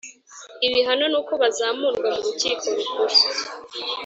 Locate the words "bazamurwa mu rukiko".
1.41-2.65